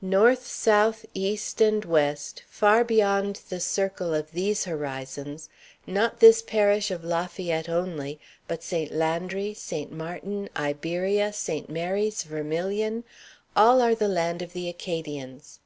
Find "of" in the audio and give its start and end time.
4.14-4.30, 6.92-7.02, 14.42-14.52